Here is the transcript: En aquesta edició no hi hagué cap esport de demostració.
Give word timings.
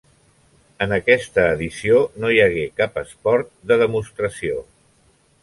En 0.85 0.95
aquesta 0.95 1.43
edició 1.57 1.99
no 2.23 2.31
hi 2.37 2.41
hagué 2.47 2.65
cap 2.81 2.99
esport 3.03 3.53
de 3.73 3.79
demostració. 3.85 4.67